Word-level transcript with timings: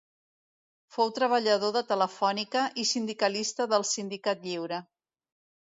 Fou 0.95 1.11
treballador 1.19 1.75
de 1.75 1.83
telefònica 1.91 2.65
i 2.85 2.89
sindicalista 2.95 3.71
del 3.77 3.89
Sindicat 3.95 4.45
Lliure. 4.49 4.83